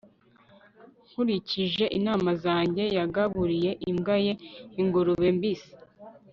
[1.09, 4.33] nkurikije inama zanjye, yagaburiye imbwa ye
[4.81, 5.71] ingurube mbisi